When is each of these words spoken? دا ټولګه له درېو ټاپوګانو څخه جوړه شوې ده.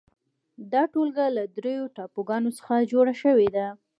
دا 0.71 0.81
ټولګه 0.93 1.25
له 1.37 1.43
درېو 1.57 1.85
ټاپوګانو 1.95 2.49
څخه 2.57 2.75
جوړه 2.91 3.13
شوې 3.21 3.49
ده. 3.55 3.67